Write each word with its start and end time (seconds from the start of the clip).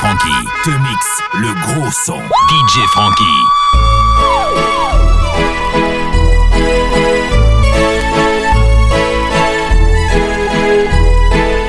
Frankie 0.00 0.48
te 0.64 0.70
mixe 0.70 1.22
le 1.34 1.52
gros 1.60 1.90
son. 2.06 2.20
DJ 2.48 2.86
Frankie. 2.88 3.24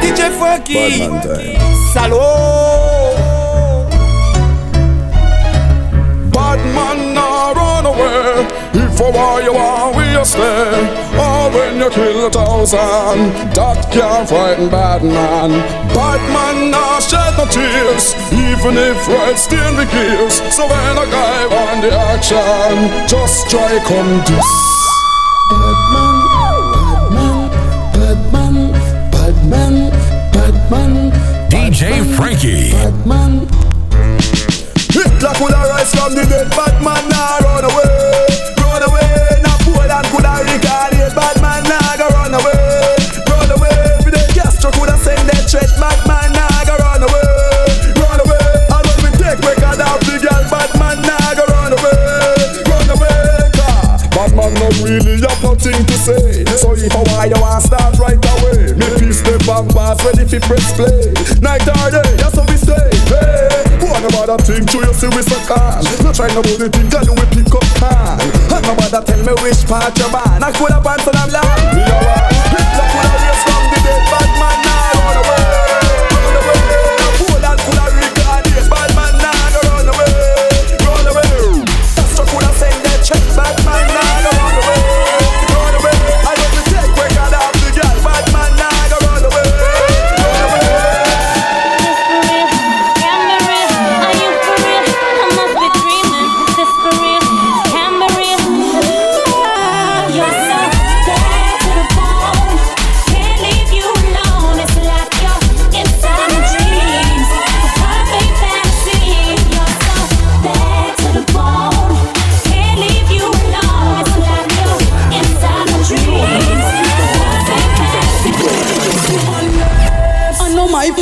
DJ 0.02 0.32
Frankie. 0.40 1.10
Salaud. 1.94 2.22
Bad 6.32 6.60
man 6.74 7.14
now 7.14 7.54
run 7.54 7.86
away. 7.86 8.71
If 9.02 9.08
for 9.08 9.18
why 9.18 9.42
you 9.42 9.54
want 9.54 9.96
we 9.98 10.06
you 10.14 10.24
stay. 10.24 10.78
Or 11.18 11.50
when 11.50 11.80
you 11.80 11.90
kill 11.90 12.28
a 12.28 12.30
thousand, 12.30 13.34
that 13.58 13.90
can't 13.90 14.30
frighten 14.30 14.70
bad 14.70 15.02
man. 15.02 15.50
Bad 15.90 16.22
man 16.30 16.70
now 16.70 17.00
shed 17.00 17.34
no 17.34 17.46
tears, 17.50 18.14
even 18.30 18.78
if 18.78 19.08
red 19.08 19.40
still 19.40 19.74
the 19.74 19.86
gears. 19.90 20.38
So 20.54 20.68
when 20.70 20.98
a 21.02 21.06
guy 21.10 21.42
on 21.50 21.82
the 21.82 21.92
action, 22.14 23.10
just 23.10 23.50
try 23.50 23.74
come 23.90 24.22
this. 24.30 24.50
Bad 25.50 25.80
man, 25.94 26.18
bad 27.98 28.22
man, 28.30 28.72
bad 29.12 29.38
man, 29.50 29.50
bad 29.50 29.50
man, 29.50 29.90
bad 30.32 30.56
man. 30.70 31.12
DJ 31.50 32.06
Franky. 32.16 32.72
Bad 32.72 33.08
man. 33.08 33.32
Hitler 34.94 35.34
coulda 35.42 35.58
rise 35.74 35.90
from 35.90 36.14
the 36.14 36.24
dead, 36.30 36.50
bad 36.52 36.84
man 36.84 37.12
fi 60.32 60.40
press 60.48 60.72
play. 60.74 61.12
Night 61.42 61.68
or 61.68 61.92
day, 61.92 62.16
that's 62.16 62.36
how 62.36 62.46
we 62.48 62.56
stay. 62.56 62.88
Hey. 63.12 63.52
One 63.84 64.06
about 64.06 64.28
that 64.32 64.42
thing 64.48 64.66
to 64.66 64.78
you 64.80 64.94
see 64.96 65.12
we 65.12 65.22
so 65.22 65.36
calm 65.44 65.84
No 66.04 66.14
try 66.14 66.32
no 66.34 66.42
bully 66.42 66.70
thing, 66.70 66.90
tell 66.90 67.04
you 67.04 67.14
pick 67.36 67.52
up 67.52 67.66
can 67.76 68.18
And 68.56 68.64
nobody 68.64 69.04
tell 69.04 69.22
me 69.26 69.34
which 69.44 69.68
part 69.68 69.98
you 69.98 70.08
ban 70.08 70.42
I 70.42 70.52
coulda 70.56 70.80
pants 70.80 71.08
and 71.08 71.18
I'm 71.18 71.30
like 71.30 72.01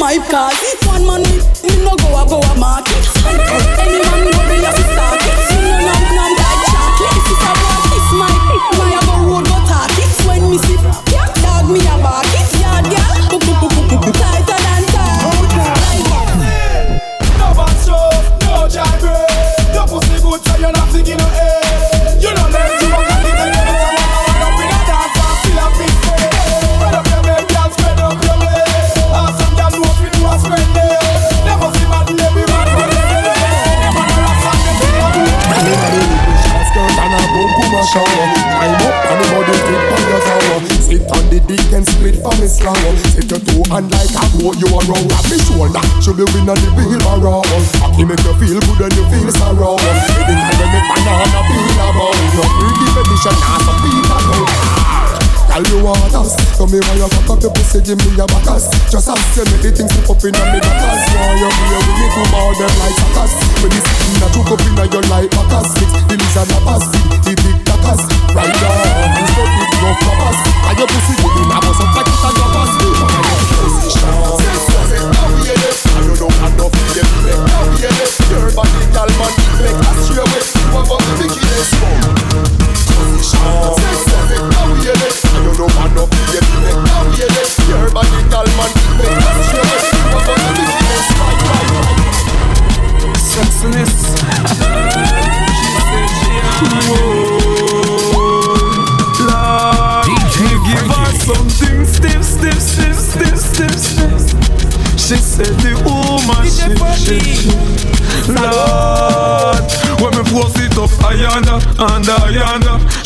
my 0.09 0.17
cause 0.27 0.68
a 37.79 37.83
shower. 37.87 38.25
Climb 38.59 38.75
up 38.75 38.95
on 39.07 39.15
the 39.19 39.25
body 39.31 39.55
tip 39.63 39.83
on 39.95 40.03
your 40.11 40.21
tower 40.27 40.59
Sit 40.83 41.03
on 41.15 41.23
the 41.31 41.39
dick 41.47 41.71
and 41.71 41.85
split 41.87 42.15
from 42.19 42.35
his 42.43 42.59
flower 42.59 42.91
Sit 43.15 43.31
your 43.31 43.39
two 43.39 43.63
hand 43.71 43.87
like 43.87 44.11
a 44.11 44.23
goat 44.35 44.59
you 44.59 44.67
a 44.67 44.79
row 44.83 44.99
Grab 45.07 45.25
me 45.31 45.37
shoulder, 45.47 45.83
should 46.03 46.19
be 46.19 46.25
win 46.35 46.51
on 46.51 46.59
the 46.59 46.69
wheelbarrow 46.75 47.39
Cocky 47.79 48.03
make 48.03 48.19
you 48.19 48.35
feel 48.35 48.59
good 48.59 48.83
and 48.83 48.93
you 48.99 49.05
feel 49.07 49.31
sorrow. 49.31 49.79
Anytime 49.79 50.59
you 50.59 50.67
make 50.75 50.87
banana 50.91 51.39
peel 51.47 51.79
about 51.87 52.19
No 52.35 52.43
free 52.59 52.75
definition, 52.83 53.35
nah 53.39 53.57
some 53.63 53.79
people 53.79 54.21
know 54.27 55.08
Tell 55.59 55.75
you 55.75 55.83
want 55.83 56.15
us 56.15 56.39
So 56.55 56.63
me 56.71 56.79
why 56.79 56.95
you 56.95 57.09
cock 57.11 57.35
up 57.35 57.43
your 57.43 57.51
pussy 57.51 57.83
give 57.83 57.99
me 57.99 58.15
your 58.15 58.31
backers 58.31 58.71
Just 58.87 59.11
ask 59.11 59.35
you 59.35 59.43
me 59.43 59.59
the 59.59 59.75
things 59.75 59.91
up 59.91 60.23
in 60.23 60.31
a 60.31 60.43
me 60.55 60.59
backers 60.63 61.03
Why 61.19 61.35
you 61.35 61.51
be 61.51 61.67
with 61.75 61.99
me 61.99 62.07
to 62.15 62.23
bow 62.31 62.47
them 62.55 62.71
like 62.79 62.95
suckers 62.95 63.35
When 63.59 63.75
sit 63.75 64.07
in 64.07 64.23
a 64.23 64.27
choke 64.31 64.55
up 64.55 64.63
in 64.63 64.79
a 64.79 64.87
your 64.87 65.03
like 65.11 65.27
backers 65.35 65.67
Mix 65.75 65.91
the 66.07 66.15
lizard 66.15 66.47
a 66.47 66.79
feed 66.79 67.11
the 67.27 67.33
big 67.43 67.59
tackers 67.67 68.07
Right 68.31 68.55
down, 68.55 69.19
you 69.19 69.27
so 69.35 69.43
big 69.43 69.71
no 69.83 69.91
floppers 69.99 70.39
And 70.47 70.79
your 70.79 70.87
pussy 70.87 71.13
give 71.19 71.27
me 71.27 71.43
a 71.43 71.59
bust 71.59 71.83
up 71.83 71.91
like 71.91 72.07
it 72.07 72.23
and 72.23 72.39
your 72.39 72.55
pass 72.55 72.79
I 76.39 76.55
don't 76.55 78.18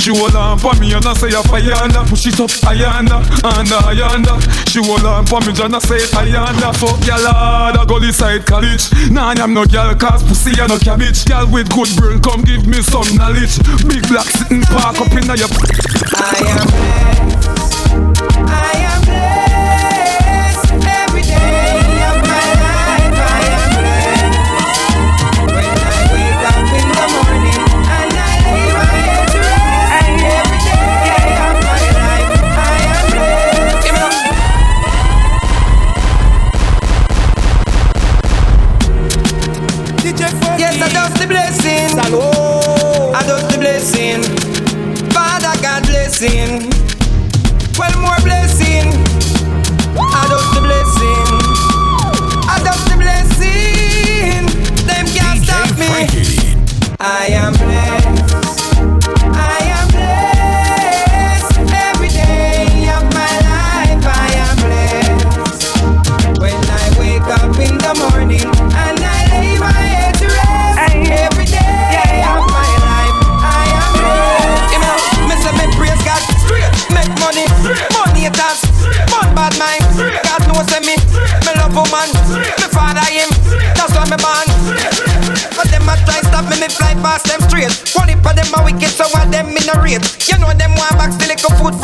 She 0.04 0.12
hold 0.12 0.36
on 0.36 0.60
for 0.60 0.76
me 0.82 0.92
and 0.92 1.06
I 1.06 1.14
say 1.14 1.30
ayanda. 1.30 2.04
Push 2.10 2.28
it 2.28 2.38
up, 2.38 2.50
ayanda, 2.68 3.24
and 3.56 3.72
ayanda. 3.88 4.36
She 4.68 4.84
hold 4.84 5.06
on 5.06 5.26
for 5.26 5.40
me 5.40 5.56
and 5.56 5.74
I 5.74 5.80
say 5.80 5.96
ayanda. 6.12 6.76
Fuck 6.76 7.08
ya 7.08 7.16
lord, 7.16 7.78
I 7.80 7.86
go 7.88 8.04
inside 8.04 8.46
college. 8.46 8.92
Nah, 9.10 9.32
I'm 9.32 9.54
no 9.54 9.64
girl, 9.64 9.96
cause 9.96 10.22
pussy 10.24 10.60
and 10.60 10.68
no 10.68 10.78
cabbage. 10.78 11.24
Girl 11.24 11.48
with 11.48 11.72
good 11.72 11.88
brain, 11.96 12.20
come 12.20 12.42
give 12.42 12.68
me 12.68 12.82
some 12.82 13.16
knowledge. 13.16 13.56
Big 13.88 14.06
black 14.12 14.28
sitting 14.28 14.64
park 14.64 15.00
up 15.00 15.08
in 15.16 15.24
your. 15.40 15.48
I 16.20 16.36
am 16.52 16.68
blessed. 16.68 17.64
I 18.44 18.76
am 18.92 19.03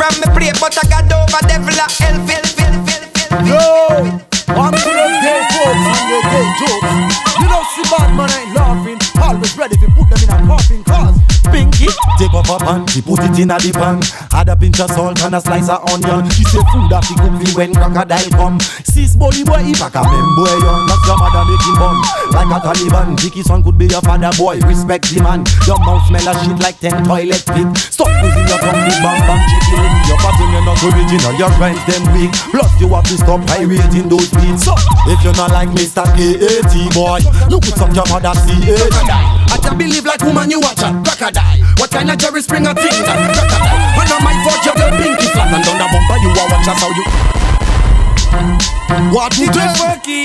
from 0.00 0.16
me 0.16 0.28
plate, 0.32 0.56
but 0.56 0.72
I 0.72 0.84
got 0.88 1.12
over 1.12 1.40
devil 1.44 1.76
a 1.76 1.84
hell, 1.84 2.16
feel, 2.24 2.44
feel, 2.56 2.76
feel, 2.88 3.04
feel. 3.12 3.28
Yo, 3.44 3.60
I'm 4.56 4.72
to 4.72 4.90
those 4.96 5.16
gay 5.20 5.44
folks 5.52 5.84
and 5.92 6.24
gay 6.24 6.48
jokes. 6.56 6.92
You 7.36 7.46
know, 7.52 7.60
see 7.76 7.84
bad 7.92 8.08
man 8.16 8.32
ain't 8.32 8.56
laughing. 8.56 8.98
Always 9.20 9.52
ready 9.58 9.76
to 9.76 9.86
put 9.92 10.08
them 10.08 10.20
in 10.24 10.30
a 10.32 10.38
coffin 10.48 10.80
take 12.18 12.34
off 12.34 12.48
her 12.48 12.60
pants, 12.60 12.92
she 12.92 13.02
put 13.02 13.20
it 13.20 13.38
in 13.38 13.50
a 13.50 13.56
the 13.58 13.72
pan. 13.72 14.00
Add 14.32 14.48
a 14.48 14.56
pinch 14.56 14.80
of 14.80 14.90
salt 14.90 15.20
and 15.22 15.34
a 15.34 15.40
slice 15.40 15.68
of 15.68 15.82
onion. 15.90 16.28
She 16.30 16.44
say 16.44 16.62
food 16.72 16.88
that 16.92 17.04
she 17.04 17.14
cook 17.16 17.34
me 17.34 17.48
when 17.56 17.74
crocodile 17.74 18.30
come. 18.36 18.60
Sis 18.84 19.16
body 19.16 19.44
boy, 19.44 19.64
if 19.66 19.80
I 19.82 19.88
can 19.90 20.06
boy 20.36 20.52
young, 20.60 20.86
that's 20.86 21.04
your 21.06 21.18
mother 21.18 21.44
making 21.48 21.76
bum. 21.80 21.96
Like 22.30 22.52
a 22.52 22.58
Taliban, 22.60 23.08
Vicky 23.20 23.42
son 23.42 23.62
could 23.64 23.76
be 23.76 23.86
your 23.86 24.02
father 24.02 24.30
boy. 24.36 24.60
Respect 24.64 25.08
the 25.10 25.20
man. 25.22 25.44
Your 25.66 25.78
mouth 25.80 26.04
smell 26.06 26.28
a 26.28 26.32
shit 26.44 26.58
like 26.60 26.78
ten 26.78 27.02
toilet 27.04 27.42
pit. 27.48 27.68
Stop 27.90 28.12
using 28.22 28.46
your 28.46 28.60
tongue, 28.60 28.80
big 28.84 28.98
bang 29.00 29.20
bang 29.24 29.42
chicken. 29.48 29.90
Your 30.06 30.18
pattern 30.20 30.50
you're 30.52 30.66
not 30.66 30.78
original, 30.84 31.34
your 31.40 31.52
rhymes 31.56 31.82
them 31.88 32.04
weak. 32.12 32.32
Plus 32.52 32.70
you 32.80 32.88
have 32.92 33.06
to 33.08 33.16
stop 33.16 33.40
pirating 33.48 34.08
those 34.08 34.30
beats. 34.36 34.64
So 34.68 34.74
if 35.08 35.18
you're 35.24 35.36
not 35.36 35.50
like 35.50 35.70
Mr. 35.72 36.04
K.A.T. 36.14 36.74
boy, 36.92 37.20
look 37.48 37.64
at 37.66 37.74
some 37.76 37.92
your 37.96 38.06
mother 38.12 38.34
C.A. 38.46 39.39
I 39.64 39.74
believe 39.74 40.04
like 40.04 40.22
woman 40.22 40.50
you 40.50 40.60
watch 40.60 40.80
a 40.80 40.90
crocodile. 41.04 41.60
What 41.78 41.90
kind 41.90 42.10
of 42.10 42.18
Jerry 42.18 42.42
Springer 42.42 42.74
thing 42.74 42.94
that 43.04 43.18
crocodile? 43.34 43.78
When 43.98 44.08
I'm 44.08 44.22
might 44.24 44.40
forge 44.46 44.64
your 44.64 44.76
girl 44.76 44.92
pinky 44.96 45.26
flat 45.32 45.52
and 45.52 45.64
down 45.64 45.78
the 45.78 45.86
bumper 45.90 46.18
you 46.22 46.30
are 46.30 46.48
watch 46.48 46.68
us 46.68 46.80
how 46.80 46.90
you. 46.94 47.04
What 49.12 49.36
you 49.38 49.50
do? 49.50 49.60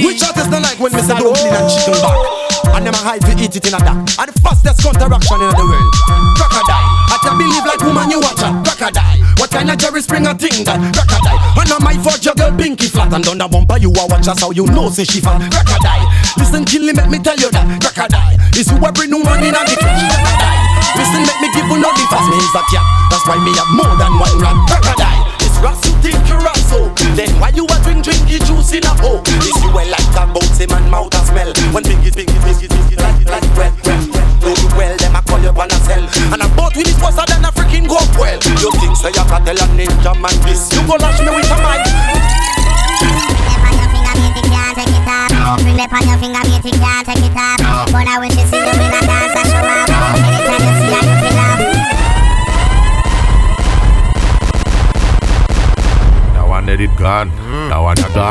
Which 0.06 0.24
artist 0.24 0.52
don't 0.52 0.62
like 0.62 0.80
when 0.80 0.92
say 0.92 1.08
dumpling 1.08 1.54
and 1.54 1.70
chicken 1.70 2.02
back? 2.02 2.44
And 2.73 2.85
them 2.88 2.95
a 2.95 3.01
hide 3.01 3.21
to 3.27 3.33
eat 3.38 3.56
it 3.56 3.65
in 3.67 3.73
a 3.75 3.79
duck. 3.79 4.00
And 4.17 4.27
the 4.31 4.35
fastest 4.41 4.81
counteraction 4.81 5.41
in 5.41 5.50
the 5.53 5.65
world. 5.65 5.94
Crocodile. 6.39 6.89
I 7.12 7.17
can 7.21 7.38
believe 7.38 7.65
like 7.65 7.81
woman 7.85 8.09
you 8.09 8.19
watch 8.19 8.41
a 8.41 8.50
crocodile. 8.65 9.19
What 9.38 9.51
kind 9.51 9.69
of 9.69 9.77
Jerry 9.77 10.01
Springer 10.01 10.33
thing 10.33 10.65
that 10.65 10.79
crocodile? 10.95 11.39
When 11.53 11.67
I 11.69 11.77
might 11.83 12.01
your 12.25 12.33
girl 12.35 12.53
pinky 12.57 12.88
flat 12.88 13.13
and 13.13 13.23
down 13.23 13.38
the 13.38 13.47
bumper 13.47 13.77
you 13.77 13.94
are 13.94 14.07
watch 14.07 14.27
us 14.27 14.41
how 14.41 14.51
you 14.51 14.65
know 14.67 14.89
say 14.89 15.06
she 15.06 15.21
fat 15.21 15.38
crocodile. 15.51 16.07
Listen, 16.38 16.65
kill 16.65 16.85
let 16.89 17.09
me 17.09 17.19
tell 17.19 17.38
you 17.38 17.51
that 17.51 17.65
crocodile 17.81 18.35
is 18.57 18.67
who 18.69 18.77
every 18.81 19.07
new 19.07 19.23
man 19.23 19.44
in 19.44 19.56
a 19.56 19.62
clutch. 19.63 19.79
Crocodile. 19.79 20.63
Listen, 20.95 21.21
make 21.27 21.39
me 21.44 21.50
give 21.53 21.67
you 21.67 21.77
no 21.79 21.89
difference. 21.94 22.27
Me 22.31 22.38
is 22.39 22.56
a 22.56 22.63
cat. 22.71 22.85
That's 23.12 23.25
why 23.27 23.38
me 23.44 23.51
have 23.56 23.71
more 23.75 23.94
than 24.00 24.12
one 24.15 24.35
rat. 24.39 24.57
Crocodile. 24.67 25.23
It's 25.44 25.57
ras 25.59 25.79
you 25.88 25.94
think 26.06 26.22
you 26.30 26.38
ras 26.38 26.62
so. 26.69 26.94
Then 27.18 27.34
why 27.42 27.50
you 27.57 27.66
a 27.66 27.78
drink 27.81 28.06
drinky 28.06 28.38
juice 28.46 28.78
in 28.78 28.86
a 28.86 28.94
hole? 29.02 29.25
This 29.42 29.57
you 29.57 29.74
well 29.74 29.90
like 29.90 30.13
a 30.13 30.24
boat, 30.30 30.46
say 30.54 30.69
man 30.69 30.86
mouth 30.90 31.13
a 31.18 31.22
smell. 31.25 31.50
When 31.74 31.81
pinky 31.81 32.13
pinky 32.13 32.38
pinky 32.46 32.69
pinky 32.69 32.96
like 33.02 33.18
it 33.22 33.30
like 33.30 33.48
well 33.57 33.74
well. 33.81 34.02
Know 34.46 34.54
you 34.54 34.69
well, 34.78 34.94
them 35.02 35.18
a 35.18 35.22
call 35.25 35.42
you 35.42 35.50
on 35.50 35.72
a 35.74 35.80
cell. 35.90 36.06
And 36.30 36.46
a 36.46 36.48
boat 36.54 36.78
with 36.78 36.86
it 36.86 36.98
was 37.02 37.18
than 37.18 37.42
a 37.42 37.50
freaking 37.50 37.90
go 37.90 37.98
well. 38.22 38.38
You 38.62 38.69
think 38.78 38.94
say 38.94 39.10
you 39.10 39.25
can 39.25 39.42
tell 39.42 39.57
a 39.57 39.68
ninja 39.74 40.13
man 40.22 40.38
this? 40.46 40.69
You 40.78 40.86
go 40.86 40.96
lash 41.02 41.25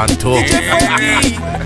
Toronto. 0.07 1.64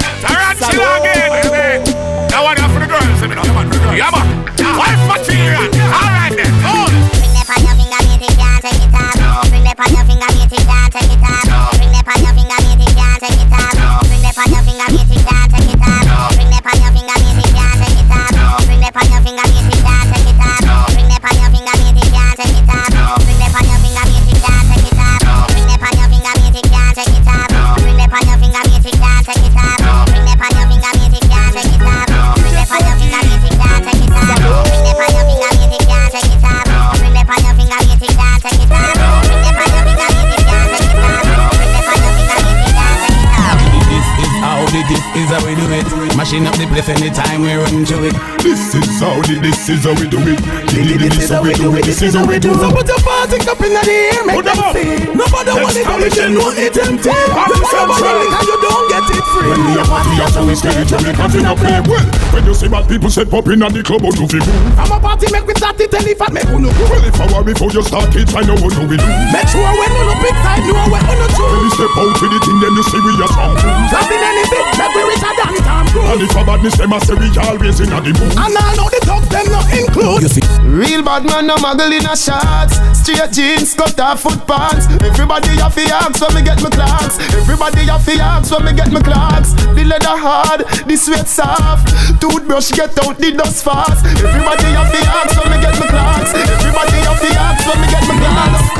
Only 49.18 49.40
this 49.40 49.68
is 49.68 49.82
how 49.82 49.94
we 49.94 50.06
do 50.08 50.18
it 50.20 51.17
is 51.28 51.36
how 51.36 51.42
we 51.44 51.52
do 51.52 51.76
it. 51.76 51.84
This 51.84 52.00
is 52.00 52.14
how 52.16 52.24
we 52.24 52.38
do 52.40 52.50
it. 52.50 52.56
So 52.56 52.72
put 52.72 52.88
your 52.88 53.00
party 53.04 53.36
up 53.44 53.60
in 53.60 53.72
the 53.76 53.82
air, 53.84 54.24
make 54.24 54.44
them 54.44 54.60
see. 54.72 55.12
Nobody 55.12 55.52
want 55.60 55.76
it, 55.76 55.84
but 55.84 56.08
you 56.16 56.28
know 56.32 56.48
it 56.56 56.76
empty. 56.80 57.12
You 57.12 57.56
never 57.68 57.96
run 58.00 58.20
it 58.24 58.32
and 58.32 58.46
you 58.48 58.56
don't 58.64 58.86
get 58.88 59.04
it 59.12 59.24
free. 59.28 59.48
When 59.52 59.60
we 59.68 59.72
are 59.76 59.88
party 59.88 60.14
after 60.24 60.42
we 60.48 60.54
stay 60.56 60.72
me 60.72 61.12
party 61.12 61.38
now 61.44 61.52
play 61.52 61.80
well. 61.84 62.06
When 62.32 62.44
you 62.48 62.54
see 62.56 62.68
bad 62.68 62.88
people 62.88 63.10
set 63.12 63.28
up 63.28 63.44
in 63.48 63.60
the 63.60 63.82
club, 63.84 64.00
what 64.00 64.16
do 64.16 64.24
you 64.24 64.40
move? 64.40 64.80
I'm 64.80 64.88
a 64.88 64.96
party, 64.96 65.28
make 65.28 65.44
me 65.44 65.52
start 65.52 65.76
it, 65.80 65.92
tell 65.92 66.06
if 66.06 66.20
I 66.22 66.28
make 66.32 66.48
uno. 66.48 66.72
Well, 66.88 67.04
if 67.04 67.20
I 67.20 67.26
were 67.28 67.44
before 67.44 67.70
you 67.76 67.82
start 67.84 68.14
it, 68.16 68.32
I 68.32 68.42
know 68.48 68.56
what 68.56 68.72
do 68.72 68.88
we 68.88 68.96
do. 68.96 69.08
Make 69.28 69.48
sure 69.52 69.68
when 69.68 69.92
uno 69.92 70.14
pick 70.24 70.36
time, 70.40 70.64
know 70.64 70.80
when 70.88 71.04
uno 71.12 71.28
When 71.28 71.36
choose. 71.36 71.60
we 71.60 71.68
step 71.76 71.92
out 71.92 72.16
with 72.16 72.40
thing, 72.40 72.58
then 72.64 72.72
you 72.72 72.84
see 72.88 73.00
we 73.04 73.12
are 73.20 73.28
strong. 73.28 73.52
Nothing 73.92 74.22
anything, 74.24 74.64
make 74.80 74.92
we 74.96 75.02
richer 75.12 75.32
than 75.36 75.52
Tom 75.60 75.84
Cruise. 75.92 76.08
And 76.08 76.20
if 76.24 76.32
a 76.32 76.40
badness, 76.40 76.76
them 76.80 76.92
a 76.96 76.98
say 77.04 77.16
we 77.20 77.28
always 77.36 77.78
in 77.84 77.92
a 77.92 77.98
the 78.00 78.12
mood. 78.16 78.32
And 78.32 78.54
I 78.56 78.72
know 78.80 78.88
the 78.88 79.00
thugs, 79.04 79.28
them 79.28 79.46
not 79.52 79.68
include. 79.76 80.24
You 80.24 80.32
see, 80.32 80.44
Real 80.68 81.02
bad 81.02 81.24
man, 81.24 81.46
no 81.46 81.56
muggle 81.56 81.88
in 81.88 82.04
a 82.04 82.14
shots. 82.14 82.76
Straight 82.92 83.32
jeans, 83.32 83.72
cut 83.74 83.98
off 83.98 84.20
foot 84.20 84.46
pants. 84.46 84.84
Everybody 85.00 85.56
have 85.56 85.74
to 85.74 85.82
ask 85.88 86.20
when 86.20 86.34
me 86.34 86.42
get 86.42 86.62
my 86.62 86.68
clocks. 86.68 87.18
Everybody 87.32 87.88
have 87.88 88.04
to 88.04 88.12
ask 88.20 88.52
when 88.52 88.64
me 88.64 88.72
get 88.74 88.92
my 88.92 89.00
clocks. 89.00 89.52
The 89.72 89.84
leather 89.84 90.16
hard, 90.20 90.68
the 90.86 90.96
sweat 90.96 91.26
soft. 91.26 91.88
Toothbrush 92.20 92.72
get 92.72 92.92
out 93.00 93.16
the 93.16 93.32
dust 93.32 93.64
fast. 93.64 94.04
Everybody 94.04 94.68
have 94.76 94.92
to 94.92 95.00
ask 95.08 95.32
when 95.40 95.48
me 95.50 95.58
get 95.64 95.74
my 95.80 95.86
clocks. 95.88 96.36
Everybody 96.36 96.98
have 97.00 97.20
to 97.20 97.30
ask 97.32 97.64
when 97.64 97.80
me 97.80 97.86
get 97.88 98.04
my 98.06 98.14
clocks. 98.20 98.78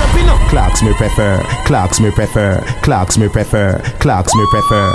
Clocks 0.50 0.82
me 0.82 0.94
prefer, 0.94 1.42
clocks 1.66 2.00
me 2.00 2.10
prefer, 2.10 2.60
clocks 2.82 3.18
me 3.18 3.28
prefer, 3.28 3.78
clocks 4.00 4.34
me 4.34 4.46
prefer, 4.50 4.94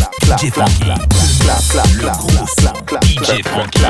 DJ 0.37 0.49
Funky. 0.49 0.85
Le 0.85 1.99
gros 1.99 2.47
son. 2.59 2.71
DJ 3.01 3.43
Funky. 3.43 3.81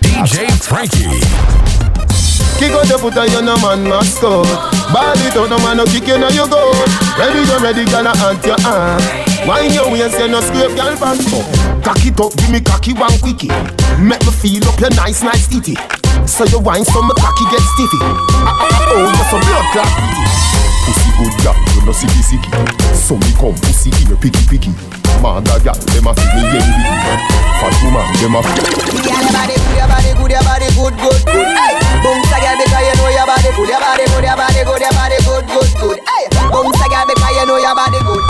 DJ 0.00 0.50
Franky. 0.62 1.08
Kick 2.58 2.70
out 2.72 2.86
the 2.86 2.98
foot 2.98 3.16
and 3.16 3.32
you 3.32 3.42
no 3.42 3.56
man 3.58 3.82
must 3.88 4.16
score. 4.16 4.44
Ball 4.92 5.18
it 5.18 5.34
out, 5.34 5.50
no 5.50 5.58
man 5.58 5.78
no 5.78 5.84
kick 5.86 6.06
you 6.06 6.18
now 6.18 6.28
you 6.28 6.46
go. 6.46 6.70
Ready 7.18 7.44
go 7.46 7.58
ready, 7.58 7.84
girl, 7.86 8.06
I 8.06 8.14
hunt 8.14 8.44
your 8.46 8.60
arm. 8.62 9.02
Wine 9.48 9.72
your 9.72 9.90
waist, 9.90 10.18
you 10.18 10.28
no 10.28 10.40
scrape, 10.40 10.76
girl, 10.76 10.94
back 10.94 11.18
up. 11.18 11.82
Cock 11.82 12.06
it 12.06 12.20
up, 12.20 12.36
give 12.36 12.50
me 12.50 12.60
cocky 12.60 12.92
one 12.92 13.18
quickie. 13.18 13.50
Make 13.98 14.22
me 14.22 14.30
feel 14.30 14.68
up 14.68 14.78
your 14.78 14.90
nice, 14.90 15.22
nice 15.22 15.48
titty. 15.48 15.74
So 16.26 16.44
you 16.44 16.60
wine 16.60 16.84
so 16.84 17.02
my 17.02 17.14
cocky 17.18 17.44
get 17.50 17.64
stiffy. 17.74 17.98
Ah 18.00 18.46
ah 18.46 18.68
ah, 18.70 18.92
oh, 18.94 19.10
you 19.10 19.24
some 19.26 19.40
blood 19.42 19.66
clot 19.72 19.90
pretty. 19.98 20.20
Pussy 20.20 20.59
good 21.20 21.34
girl, 21.44 21.56
you 21.76 21.84
no 21.84 21.92
sicky 21.92 22.22
sicky. 22.24 22.48
So 22.96 23.16
me 23.20 23.28
come 23.36 23.56
pussy 23.60 23.92
here 24.00 24.16
picky 24.16 24.40
picky. 24.48 24.72
Mother 25.20 25.60
girl, 25.60 25.76
them 25.92 26.08
a 26.08 26.12
feed 26.16 26.32
me 26.32 26.40
envy. 26.48 26.80
Fat 27.60 27.76
woman, 27.84 28.08
them 28.24 28.36
a. 28.36 28.40
Your 28.40 29.20
body 29.36 29.56
good, 29.60 29.76
your 29.76 29.84
body 29.84 30.10
good, 30.16 30.32
your 30.32 30.44
body 30.48 30.68
good, 30.72 30.94
good, 30.96 31.20
good. 31.28 31.48
Hey, 31.60 31.76
bounce 32.00 32.32
again 32.32 32.56
because 32.56 32.84
you 32.88 32.94
know 32.96 33.10
your 33.12 33.26
body 33.28 33.50
good, 33.52 33.68
your 33.68 33.80
body 33.84 34.04
good, 34.08 34.24
your 34.24 34.36
body 34.40 34.62
good, 34.64 34.80
your 34.80 34.94
body 34.96 35.18
good, 35.28 35.44
good, 35.44 35.70
good. 35.76 35.98
Hey, 36.08 36.24
Bounce 36.48 36.80
a 36.80 36.86
girl 36.88 37.04
because 37.04 37.34
you 37.36 37.44
know 37.44 37.58
your 37.60 37.74
body 37.76 38.00
good. 38.00 38.24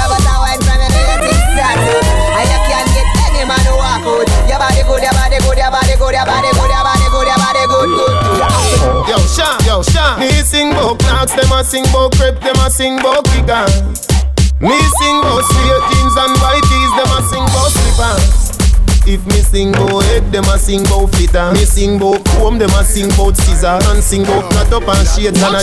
So 0.00 0.02
but 0.08 0.24
I 0.24 0.34
wine 0.40 0.62
from 0.64 0.80
you 0.80 0.88
know 0.88 1.04
your 1.12 1.18
things 1.20 1.44
start. 1.52 1.76
And 1.76 2.48
you 2.48 2.60
can't 2.64 2.88
get 2.96 3.06
any 3.28 3.44
man 3.44 3.60
to 3.68 3.72
walk 3.76 4.00
out. 4.08 4.24
Your 4.48 4.56
body 4.56 4.80
good, 4.80 5.02
your 5.04 5.12
body 5.12 5.36
good, 5.44 5.58
your 5.60 5.68
body 5.68 5.94
good, 6.00 6.14
your 6.16 6.24
body 6.24 6.50
good, 6.56 6.72
your 6.72 6.84
body 6.88 7.06
good, 7.12 7.26
your 7.28 7.36
body 7.36 7.64
good, 7.68 7.90
good, 8.00 8.16
good. 8.16 8.40
Yo, 9.12 9.16
Sean, 9.28 9.59
Me 9.80 10.28
sing 10.44 10.72
bout 10.72 10.98
clocks, 10.98 11.32
them 11.32 11.50
a 11.52 11.64
sing 11.64 11.84
bout 11.84 12.12
crepe, 12.12 12.38
them 12.40 12.56
a 12.56 12.70
sing 12.70 12.96
bout 12.98 13.26
figures. 13.28 14.08
Me 14.60 14.76
sing 14.76 15.16
bout 15.22 15.42
straight 15.48 15.82
jeans 15.88 16.16
and 16.20 16.36
white 16.36 16.60
tees, 16.68 16.92
them 17.00 17.10
a 17.16 17.22
sing 17.30 17.46
bout 17.46 17.70
slippers. 17.72 18.49
If 19.10 19.26
me 19.26 19.42
sing 19.42 19.72
bout 19.72 20.06
head, 20.06 20.30
them 20.30 20.44
a 20.44 20.56
sing 20.56 20.84
bout 20.84 21.10
fitter. 21.10 21.50
Me 21.50 21.66
sing 21.66 21.98
bout 21.98 22.22
comb, 22.38 22.62
them 22.62 22.70
a 22.70 22.84
sing 22.86 23.10
bout 23.18 23.34
scissor. 23.34 23.82
And 23.90 23.98
sing 23.98 24.22
bout 24.22 24.46
knot 24.54 24.70
up 24.70 24.86
and 24.86 25.02
shades 25.02 25.34
and 25.34 25.50
a. 25.50 25.62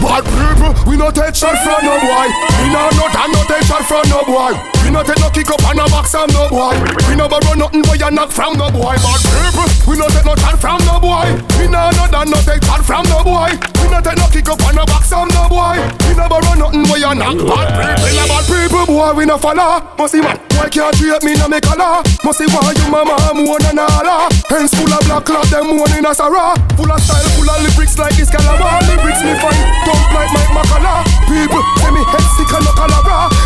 Bad 0.00 0.24
people, 0.24 0.72
we 0.88 0.96
no 0.96 1.12
take 1.12 1.36
shot 1.36 1.52
from 1.60 1.84
no 1.84 2.00
boy. 2.00 2.26
We 2.64 2.72
no 2.72 2.88
not 2.96 3.12
and 3.12 3.32
no 3.36 3.44
take 3.44 3.68
shot 3.68 3.84
from 3.84 4.08
no 4.08 4.24
boy. 4.24 4.56
We 4.80 4.88
no 4.88 5.04
take 5.04 5.20
no 5.20 5.28
kick 5.28 5.52
up 5.52 5.60
and 5.68 5.76
no 5.76 5.84
box 5.92 6.16
from 6.16 6.32
no 6.32 6.48
boy. 6.48 6.72
We 7.04 7.12
no 7.12 7.28
borrow 7.28 7.52
nothing 7.60 7.84
boy 7.84 8.00
and 8.00 8.16
knock 8.16 8.32
from 8.32 8.56
no 8.56 8.72
boy. 8.72 8.96
Bad 9.04 9.20
people, 9.20 9.68
we 9.84 10.00
no 10.00 10.08
take 10.08 10.24
no 10.24 10.32
shot 10.40 10.56
from 10.56 10.80
no 10.88 10.96
boy. 10.96 11.28
We 11.60 11.68
no 11.68 11.92
not 11.92 12.08
and 12.08 12.30
no 12.32 12.40
take 12.40 12.64
shot 12.64 12.80
from 12.80 13.04
no 13.12 13.20
boy. 13.20 13.52
We 13.84 13.92
no 13.92 14.00
take 14.00 14.16
no 14.16 14.32
kick 14.32 14.48
up 14.48 14.64
and 14.64 14.80
no 14.80 14.88
box 14.88 15.12
from 15.12 15.28
no 15.36 15.44
boy. 15.52 15.76
We 16.08 16.16
no 16.16 16.24
borrow 16.24 16.56
nothing 16.56 16.88
boy 16.88 17.04
and 17.04 17.20
knock. 17.20 17.36
Bad 17.36 18.00
people, 18.00 18.24
bad 18.32 18.44
people, 18.48 18.86
boy 18.88 19.12
we 19.12 19.28
no 19.28 19.36
follow. 19.36 19.84
Must 20.00 20.08
see 20.08 20.24
man, 20.24 20.40
boy 20.56 20.72
can't 20.72 20.96
treat 20.96 21.20
me 21.20 21.36
no 21.36 21.52
me 21.52 21.60
color. 21.60 22.00
Must 22.24 22.38
see 22.40 22.45
why 22.52 22.72
you 22.76 22.86
mama 22.90 23.16
moan 23.34 23.62
and 23.66 23.80
all. 23.80 24.06
Ah. 24.06 24.28
Hands 24.50 24.70
full 24.74 24.92
of 24.92 25.02
black 25.06 25.24
cloth, 25.24 25.50
them 25.50 25.66
moan 25.70 25.90
in 25.96 26.06
a 26.06 26.12
sarah. 26.14 26.54
Full 26.76 26.90
of 26.90 27.00
style, 27.00 27.28
full 27.34 27.48
of 27.48 27.58
lyrics 27.62 27.98
like 27.98 28.16
this 28.16 28.30
calabar. 28.30 28.80
Lyrics 28.86 29.22
me 29.22 29.34
find, 29.40 29.62
don't 29.86 30.06
like 30.14 30.30
Mike 30.34 30.52
Macala. 30.54 31.02
People 31.26 31.62
say 31.80 31.90
me 31.90 32.02
head 32.12 32.26
sick 32.36 32.50
and 32.52 32.64
no 32.64 32.72
cholera. 32.76 33.45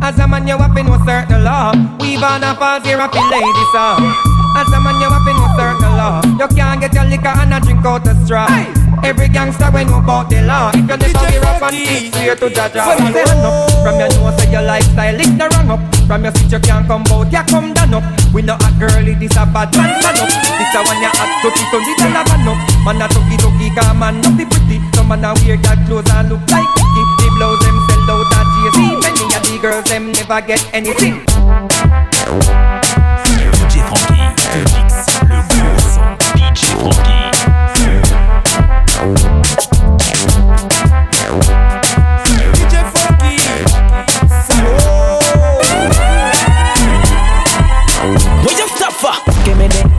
As 0.00 0.18
a 0.18 0.26
man, 0.28 0.46
you 0.46 0.56
have 0.56 0.74
to 0.74 0.82
know 0.82 0.98
certain 1.04 1.44
law. 1.44 1.72
We've 2.00 2.22
on 2.22 2.42
a 2.42 2.54
falls 2.54 2.84
here, 2.84 2.98
happy 2.98 3.18
ladies, 3.18 3.74
uh. 3.74 3.98
As 4.56 4.70
a 4.72 4.80
man, 4.80 5.00
you 5.00 5.10
have 5.10 5.24
to 5.26 5.32
know 5.34 5.48
certain 5.58 5.92
law. 5.96 6.22
You 6.24 6.48
can't 6.54 6.80
get 6.80 6.94
your 6.94 7.04
liquor 7.04 7.28
and 7.28 7.54
a 7.54 7.60
drink 7.60 7.84
out 7.84 8.04
the 8.04 8.14
straw. 8.24 8.46
Every 9.04 9.28
gangster 9.28 9.70
when 9.70 9.86
know 9.86 9.98
about 9.98 10.30
the 10.30 10.42
law. 10.42 10.70
If 10.74 10.82
you 10.90 10.96
never 10.98 11.30
be 11.30 11.38
rough 11.38 11.62
and 11.62 11.76
keep 11.76 12.14
swear 12.14 12.34
to 12.34 12.46
Jaja. 12.50 12.82
Well, 12.82 12.98
say 12.98 13.22
hand 13.22 13.46
up 13.46 13.70
from 13.82 13.94
your 13.98 14.10
nose, 14.10 14.34
say 14.42 14.50
your 14.50 14.62
lifestyle 14.62 15.20
is 15.20 15.30
the 15.38 15.46
wrong 15.54 15.70
up. 15.70 15.80
From 16.06 16.24
your 16.24 16.34
seat 16.34 16.50
you 16.50 16.60
can't 16.60 16.86
come 16.86 17.06
out, 17.14 17.30
you 17.30 17.42
come 17.46 17.74
down 17.74 17.94
up. 17.94 18.04
We 18.34 18.42
know 18.42 18.58
a 18.58 18.68
girlie, 18.78 19.14
this 19.14 19.36
a 19.38 19.46
bad 19.46 19.70
man, 19.78 20.02
man 20.02 20.18
up. 20.18 20.30
This 20.58 20.74
a 20.74 20.80
one 20.82 20.98
you 20.98 21.10
hot 21.14 21.30
to 21.42 21.48
keep 21.54 21.70
on 21.70 21.82
this 21.86 22.02
a 22.02 22.06
lava 22.10 22.36
up. 22.42 22.58
Man 22.82 23.02
a 23.02 23.06
tucky, 23.06 23.70
cause 23.70 23.94
man 23.94 24.18
not 24.18 24.34
be 24.34 24.44
pretty. 24.46 24.82
Some 24.98 25.06
man 25.06 25.22
a 25.22 25.30
wear 25.46 25.56
that 25.62 25.78
clothes 25.86 26.10
and 26.10 26.26
look 26.34 26.42
like 26.50 26.66
Kiki. 26.74 27.02
The 27.22 27.26
blouse 27.38 27.62
them 27.62 27.77
girls 29.60 29.84
them 29.84 30.12
never 30.12 30.40
get 30.40 30.64
anything. 30.72 31.24
DJ 33.24 33.82
Franky, 33.88 34.20
te 34.36 34.58
mixe 34.74 35.06
le 35.28 35.38
gros. 35.48 35.98
DJ 36.34 36.66
Franky. 36.78 37.17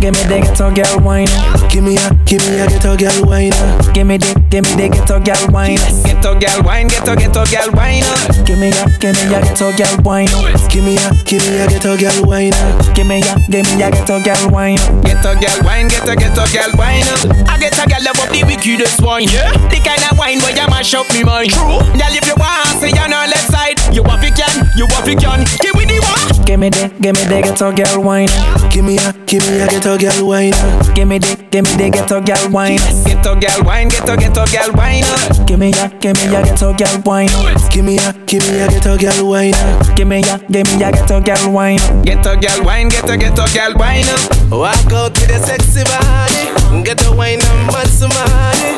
Give 0.10 0.26
me 0.26 0.42
the 0.42 0.42
ghetto 0.42 0.74
girl 0.74 1.00
wine. 1.06 1.30
Give 1.70 1.84
me 1.84 1.98
a, 1.98 2.10
give 2.26 2.42
me 2.50 2.58
a 2.60 2.66
ghetto 2.66 2.98
girl 2.98 3.30
wine. 3.30 3.54
Give 3.94 4.08
me 4.08 4.18
the, 4.18 4.34
give 4.50 4.66
me 4.66 4.74
the 4.74 4.90
ghetto 4.90 5.22
girl 5.22 5.46
wine. 5.54 5.78
Ghetto 6.02 6.34
girl 6.34 6.60
wine, 6.66 6.88
ghetto 6.90 7.14
ghetto 7.14 7.46
girl 7.46 7.70
wine. 7.78 8.06
Give 8.46 8.58
me 8.58 8.74
a, 8.74 8.84
give 8.98 9.14
me 9.14 9.30
a 9.30 9.38
ghetto 9.38 9.70
girl 9.78 9.94
wine. 10.02 10.34
Give 10.74 10.82
me 10.82 10.98
a, 10.98 11.08
give 11.30 11.46
me 11.46 11.62
a 11.62 11.66
ghetto 11.70 11.94
girl 11.98 12.18
wine. 12.26 12.58
Give 12.98 13.06
me 13.06 13.22
a, 13.22 13.34
give 13.54 13.66
me 13.70 13.84
a 13.86 13.90
ghetto 13.94 14.18
girl 14.26 14.44
wine. 14.50 14.82
Ghetto 15.06 15.38
girl 15.38 15.60
wine, 15.62 15.88
ghetto 15.94 16.14
ghetto 16.18 16.46
girl 16.50 16.72
wine. 16.74 17.06
I 17.46 17.62
get 17.62 17.78
a 17.78 17.86
girl 17.86 18.02
love 18.02 18.18
up 18.18 18.34
the 18.34 18.42
wickedest 18.50 19.02
wine. 19.06 19.30
Yeah. 19.30 19.54
The 19.70 19.78
kind 19.86 20.02
of 20.10 20.18
wine 20.18 20.42
where 20.42 20.58
you 20.58 20.66
mash 20.74 20.98
up 20.98 21.06
me 21.14 21.22
mind. 21.22 21.54
True. 21.54 21.78
Girl, 21.94 22.14
if 22.18 22.26
you 22.26 22.34
want, 22.34 22.82
say 22.82 22.90
you're 22.90 23.06
on 23.06 23.30
left 23.30 23.46
side. 23.54 23.78
You 23.94 24.02
want 24.02 24.26
it 24.26 24.34
can, 24.34 24.66
you 24.74 24.90
want 24.90 25.06
it 25.06 25.22
can. 25.22 25.46
Give 25.62 25.78
me 25.78 25.86
the 25.86 26.02
one. 26.02 26.39
Give 26.50 26.60
me 26.60 26.70
the, 26.72 26.90
give 27.00 27.14
me 27.14 27.22
the 27.30 27.46
ghetto 27.46 27.70
girl 27.70 28.02
wine. 28.02 28.26
Give 28.74 28.82
me 28.84 28.98
a, 28.98 29.14
give 29.30 29.46
me 29.46 29.62
a 29.62 29.70
ghetto 29.70 30.02
girl 30.02 30.26
wine. 30.26 30.50
Give 30.98 31.06
me 31.06 31.20
the, 31.22 31.38
give 31.54 31.62
me 31.62 31.78
the 31.78 31.94
ghetto 31.94 32.18
girl 32.26 32.50
wine. 32.50 32.82
Ghetto 33.06 33.38
girl 33.38 33.62
wine, 33.62 33.86
ghetto 33.86 34.18
ghetto 34.18 34.50
girl 34.50 34.74
wine. 34.74 35.06
Give 35.46 35.62
me 35.62 35.70
a, 35.78 35.86
give 36.02 36.18
me 36.18 36.26
a 36.34 36.42
ghetto 36.42 36.74
girl 36.74 37.06
wine. 37.06 37.30
Give 37.70 37.86
me 37.86 38.02
a, 38.02 38.18
give 38.26 38.42
me 38.50 38.66
a 38.66 38.66
ghetto 38.66 38.98
girl 38.98 39.30
wine. 39.30 39.54
Give 39.94 40.10
me 40.10 40.26
a, 40.26 40.42
give 40.50 40.66
me 40.74 40.82
a 40.82 40.90
ghetto 40.90 41.22
girl 41.22 41.54
wine. 41.54 41.78
Ghetto 42.02 42.34
girl 42.34 42.66
wine, 42.66 42.90
ghetto 42.90 43.14
ghetto 43.14 43.46
girl 43.54 43.78
wine. 43.78 44.10
Walk 44.50 44.90
out 44.90 45.14
with 45.22 45.30
a 45.30 45.38
sexy 45.46 45.86
body. 45.86 46.50
Get 46.82 46.98
a 47.06 47.14
wine 47.14 47.46
and 47.46 47.62
bust 47.70 48.02
somebody. 48.02 48.74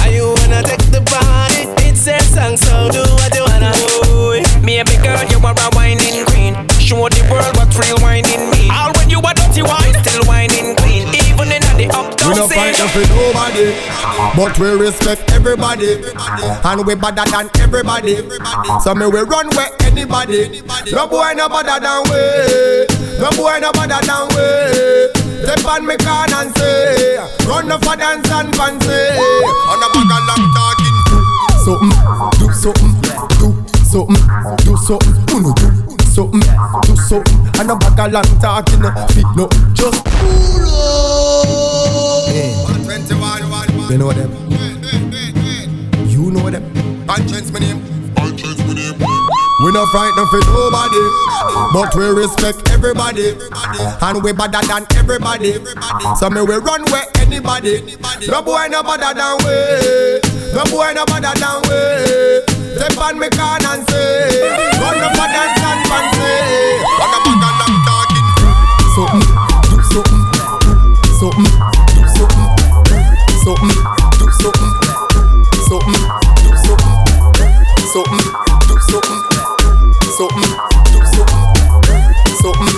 Are 0.00 0.08
you 0.08 0.32
wanna 0.40 0.64
take 0.64 0.88
the 0.88 1.04
body? 1.04 1.68
It's 1.84 2.08
a 2.08 2.16
song, 2.32 2.56
so 2.56 2.88
do 2.88 3.04
what 3.20 3.28
you 3.36 3.44
wanna 3.44 3.76
do. 3.76 4.40
Maybe 4.64 4.96
girl, 5.04 5.20
you 5.28 5.36
are 5.44 5.52
a 5.52 5.68
whining 5.76 6.24
queen. 6.32 6.56
Show 6.90 7.06
the 7.06 7.22
world 7.30 7.54
what 7.54 7.70
real 7.78 7.94
whining 8.02 8.50
mean. 8.50 8.66
All 8.74 8.90
when 8.98 9.06
you 9.06 9.22
are 9.22 9.30
dirty 9.30 9.62
wine, 9.62 9.94
still 10.02 10.26
whining 10.26 10.74
clean. 10.74 11.06
Even 11.30 11.54
in 11.54 11.62
the 11.78 11.86
uptown 11.94 12.34
We 12.34 12.34
no 12.34 12.48
fight 12.50 12.74
scene. 12.74 12.90
for 12.90 13.06
nobody, 13.14 13.78
but 14.34 14.58
we 14.58 14.74
respect 14.74 15.30
everybody, 15.30 16.02
and 16.02 16.80
we 16.82 16.94
better 16.98 17.22
than 17.30 17.46
everybody. 17.62 18.18
So 18.82 18.90
me 18.98 19.06
we 19.06 19.22
run 19.22 19.46
where 19.54 19.70
anybody. 19.86 20.66
No 20.90 21.06
boy 21.06 21.30
no 21.38 21.46
better 21.46 21.78
than 21.78 22.02
we. 22.10 22.90
No 23.22 23.30
boy 23.38 23.62
no 23.62 23.70
better 23.70 24.02
than 24.02 24.26
we. 24.34 24.50
Step 25.46 25.62
on 25.70 25.86
me 25.86 25.94
can 25.94 26.26
and 26.34 26.50
say, 26.58 27.22
run 27.46 27.68
no 27.70 27.78
for 27.78 27.94
dance 27.94 28.26
and 28.34 28.50
fancy. 28.58 28.98
On 29.70 29.78
the 29.78 29.86
back 29.94 30.10
of 30.10 30.22
long 30.26 30.44
talking. 30.58 30.98
Something, 31.62 31.94
mm, 31.94 32.34
do 32.34 32.46
something, 32.50 32.92
mm, 32.98 33.38
do 33.38 33.78
something, 33.86 34.16
mm, 34.18 34.56
do 34.66 34.74
something, 34.76 35.14
uno 35.38 35.52
do 35.54 35.62
something, 35.70 35.89
do 36.14 36.96
something. 36.96 37.40
And 37.58 37.68
the 37.70 37.76
back 37.78 37.98
of 38.06 38.12
long 38.12 38.24
talking, 38.40 38.82
fit 39.14 39.26
no 39.36 39.48
just. 39.74 40.06
Hey. 42.26 42.54
You 43.90 43.98
know 43.98 44.12
them. 44.12 44.30
You 46.08 46.30
know 46.30 46.50
them. 46.50 47.06
Conscience 47.06 47.50
my 47.52 47.58
name. 47.58 47.80
Conscience 48.16 48.58
my 48.66 48.74
name. 48.74 48.94
We 49.62 49.72
no 49.72 49.84
frightened 49.86 50.28
for 50.30 50.40
nobody, 50.40 51.02
but 51.74 51.94
we 51.94 52.06
respect 52.08 52.70
everybody, 52.70 53.36
and 54.00 54.24
we 54.24 54.32
better 54.32 54.66
than 54.66 54.86
everybody. 54.96 55.52
So 56.16 56.30
me 56.30 56.40
we 56.40 56.54
run 56.56 56.82
where 56.90 57.04
anybody. 57.18 57.82
No 58.26 58.40
boy 58.42 58.68
no 58.70 58.82
better 58.82 59.12
than 59.12 59.36
we. 59.44 60.20
No 60.54 60.64
boy 60.64 60.92
no 60.94 61.04
better 61.04 61.38
than 61.38 61.60
we. 61.68 62.29
Step 62.70 62.96
on 62.98 63.18
me 63.18 63.28
can 63.30 63.64
and 63.66 63.82
say, 63.90 64.46
run 64.78 65.02
up 65.02 65.10
for 65.18 65.26
dance 65.26 65.58
and 65.58 65.82
fancy. 65.90 66.30
The 66.86 67.06
back 67.10 67.26
of 67.26 67.34
long 67.34 67.76
talking. 67.82 68.26
Something, 68.94 69.26
do 69.70 69.82
something, 69.90 70.22
something, 71.18 71.50
do 71.90 72.02
something, 72.14 72.46
something, 73.42 73.74
do 74.18 74.26
something, 74.38 74.70
something, 75.66 75.98
do 76.40 76.54
something, 76.62 76.94
something, 77.90 78.22
do 78.68 78.74
something, 78.86 79.18
something, 80.14 80.50
do 80.70 80.94
something, 80.94 81.34
something, 82.38 82.74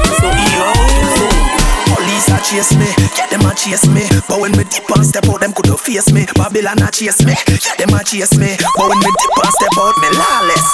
do 0.00 0.16
something. 0.16 1.44
Police 1.92 2.28
a 2.28 2.38
chase 2.40 2.72
me, 2.76 2.88
yeah 3.16 3.26
them 3.28 3.44
a 3.44 3.54
chase 3.54 3.86
me. 3.88 4.13
But 4.44 4.50
when 4.50 4.58
me 4.60 4.68
dip 4.68 4.90
and 4.92 5.06
step 5.06 5.24
out, 5.24 5.40
them 5.40 5.54
could 5.56 5.72
face 5.80 6.12
me. 6.12 6.26
Babylon 6.36 6.76
a 6.84 6.90
chase 6.92 7.24
me, 7.24 7.32
yeah 7.32 7.80
them 7.80 7.96
a 7.96 8.04
chase 8.04 8.36
me. 8.36 8.52
But 8.76 8.92
when 8.92 9.00
me 9.00 9.08
dip 9.08 9.36
and 9.40 9.52
step 9.56 9.72
out, 9.80 9.96
me 10.04 10.08
lawless. 10.20 10.66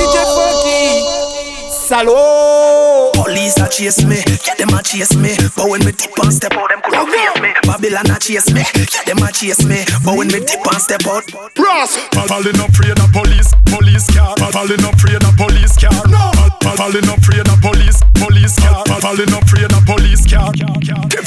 DJ 0.00 0.16
Funky. 0.32 1.04
Salaud. 1.68 3.12
Police 3.20 3.60
a 3.60 3.68
chase 3.68 4.00
me, 4.02 4.24
yeah 4.24 4.54
them 4.56 4.72
a 4.72 4.80
chase 4.80 5.12
me. 5.14 5.36
But 5.52 5.68
when 5.68 5.84
me 5.84 5.92
dip 5.92 6.16
and 6.16 6.32
step 6.32 6.56
out, 6.56 6.72
them 6.72 6.80
coulda 6.80 7.04
face 7.12 7.36
me. 7.36 7.52
Babylon 7.68 8.08
a 8.08 8.18
chase 8.18 8.48
me, 8.48 8.64
yeah 8.64 9.04
them 9.04 9.20
a 9.20 9.28
chase 9.28 9.68
me. 9.68 9.84
But 10.00 10.16
when 10.16 10.28
me 10.32 10.40
dip 10.40 10.64
and 10.64 10.80
step 10.80 11.04
out, 11.04 11.28
Brass. 11.52 12.00
Falling 12.16 12.56
up 12.64 12.72
afraid 12.72 12.96
of 12.96 13.12
police, 13.12 13.52
police 13.68 14.08
car. 14.16 14.32
Falling 14.56 14.84
up 14.88 14.96
afraid 14.96 15.20
of 15.20 15.36
police 15.36 15.76
car. 15.76 15.92
No. 16.08 16.32
Falling 16.80 17.12
up 17.12 17.20
afraid 17.20 17.44
of 17.44 17.60
police, 17.60 18.00
police 18.16 18.56
car. 18.56 18.88
Falling 19.04 19.36
up 19.36 19.44
afraid 19.44 19.68
of 19.68 19.84
police 19.84 20.24
car. 20.24 20.48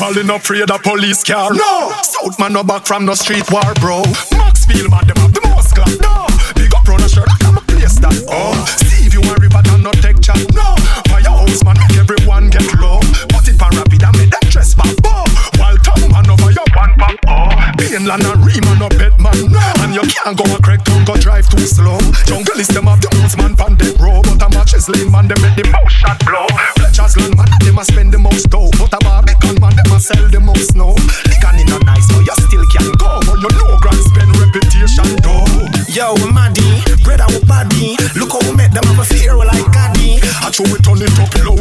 Falling 0.01 0.31
up 0.31 0.41
afraid 0.41 0.71
of 0.71 0.81
police 0.81 1.23
car. 1.23 1.53
No. 1.53 1.93
South 2.01 2.39
man 2.39 2.53
no 2.53 2.63
back 2.63 2.87
from 2.87 3.05
the 3.05 3.13
street 3.13 3.45
war, 3.53 3.61
bro. 3.77 4.01
Maxfield 4.33 4.89
man 4.89 5.05
them 5.05 5.21
have 5.21 5.29
the 5.29 5.45
most 5.45 5.77
clap. 5.77 5.93
No. 6.01 6.25
Big 6.57 6.73
up 6.73 6.81
the 6.81 7.05
shirt, 7.05 7.29
I'm 7.45 7.53
a 7.53 7.61
place 7.69 8.01
that. 8.01 8.17
Oh. 8.25 8.49
oh. 8.49 8.65
Steve 8.81 9.13
you 9.13 9.21
a 9.21 9.35
river 9.37 9.61
and 9.61 9.85
not 9.85 9.93
take 10.01 10.17
chat. 10.17 10.41
No. 10.57 10.73
Firehouse 11.05 11.61
man, 11.61 11.77
make 11.77 12.01
everyone 12.01 12.49
get 12.49 12.65
low. 12.81 12.97
Put 13.29 13.45
it 13.45 13.61
pan 13.61 13.77
rapid 13.77 14.01
and 14.01 14.17
make 14.17 14.33
them 14.33 14.41
dress 14.49 14.73
back. 14.73 14.89
Oh. 15.05 15.21
While 15.61 15.77
tongue 15.85 16.09
man 16.09 16.25
over 16.33 16.49
your 16.49 16.65
one 16.73 16.97
pop. 16.97 17.13
Oh. 17.29 17.53
Painland 17.77 18.25
and 18.25 18.41
Riemann 18.41 18.81
no 18.81 18.89
bet 18.97 19.13
man. 19.21 19.37
No. 19.53 19.61
And 19.85 19.93
you 19.93 20.01
can't 20.09 20.33
go 20.33 20.49
a 20.49 20.57
crack 20.65 20.81
tongue 20.81 21.05
go 21.05 21.13
drive 21.21 21.45
too 21.45 21.61
slow. 21.61 22.01
Jungle 22.25 22.57
is 22.57 22.73
them 22.73 22.89
have 22.89 23.05
the 23.05 23.13
most 23.21 23.37
man 23.37 23.53
pan 23.53 23.77
deck 23.77 24.01
row. 24.01 24.25
But 24.25 24.41
a 24.41 24.49
matches 24.49 24.89
lane 24.89 25.13
man, 25.13 25.29
them 25.29 25.37
make 25.45 25.53
the 25.61 25.69
most 25.69 25.93
shot 25.93 26.17
blow. 26.25 26.49
Fletcher's 26.81 27.13
land 27.21 27.37
man, 27.37 27.53
them 27.61 27.77
a 27.77 27.85
spend 27.85 28.09
the 28.09 28.17
most 28.17 28.49
dough. 28.49 28.73
Sell 30.01 30.27
the 30.33 30.41
most 30.41 30.73
snow. 30.73 30.97
Liquor 31.29 31.53
in 31.61 31.69
a 31.69 31.77
nice, 31.85 32.09
but 32.09 32.25
you 32.25 32.33
still 32.49 32.65
can 32.73 32.89
go. 32.97 33.21
But 33.21 33.37
you 33.37 33.53
know 33.53 33.77
grand 33.77 34.01
spend 34.01 34.33
reputation 34.33 35.05
though. 35.21 35.45
Yo, 35.93 36.17
maddy, 36.33 36.81
brother 37.05 37.29
we 37.29 37.37
body. 37.45 37.93
Look 38.17 38.33
how 38.33 38.41
we 38.41 38.57
make 38.57 38.73
them 38.73 38.81
have 38.89 38.97
a 38.97 39.05
fear 39.05 39.37
like 39.37 39.61
Gaddy. 39.69 40.17
I 40.41 40.49
show 40.49 40.65
we 40.73 40.81
turn 40.81 41.05
it 41.05 41.13
up 41.21 41.29
loud, 41.45 41.60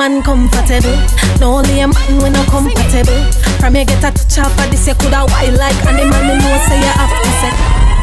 man 0.00 0.22
comfortable. 0.22 0.96
No 1.40 1.58
only 1.58 1.80
a 1.80 1.86
man 1.86 2.22
we 2.22 2.30
no 2.30 2.42
compatible. 2.44 3.20
From 3.60 3.76
you 3.76 3.84
get 3.84 3.98
a 3.98 4.10
touch 4.10 4.38
up 4.38 4.58
of 4.58 4.70
this 4.70 4.86
you 4.86 4.94
coulda 4.94 5.26
wild 5.28 5.58
like 5.58 5.76
animal. 5.84 6.22
Me 6.24 6.38
know 6.40 6.56
say 6.64 6.80
you 6.80 6.92
have 6.96 7.12
to 7.22 7.30
say. 7.40 7.99